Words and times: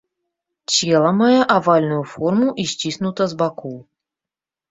Цела 0.75 1.09
мае 1.19 1.41
авальную 1.57 2.01
форму 2.13 2.47
і 2.63 2.67
сціснута 2.71 3.23
з 3.35 3.37
бакоў. 3.43 3.77